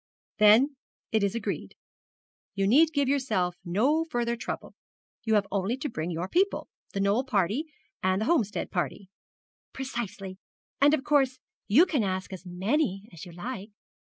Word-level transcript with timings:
'Then 0.39 0.75
it 1.11 1.21
is 1.21 1.35
agreed. 1.35 1.75
You 2.55 2.65
need 2.65 2.91
give 2.91 3.07
yourself 3.07 3.55
no 3.63 4.03
further 4.05 4.35
trouble. 4.35 4.73
You 5.25 5.35
have 5.35 5.45
only 5.51 5.77
to 5.77 5.89
bring 5.91 6.09
your 6.09 6.27
people 6.27 6.69
the 6.93 6.99
Knoll 6.99 7.23
party, 7.23 7.67
and 8.01 8.19
the 8.21 8.25
Homestead 8.25 8.71
party.' 8.71 9.09
'Precisely. 9.73 10.39
Of 10.81 11.03
course 11.03 11.37
you 11.67 11.85
can 11.85 12.03
ask 12.03 12.33
as 12.33 12.47
many 12.47 13.09
as 13.13 13.27
you 13.27 13.31
like.' 13.31 13.69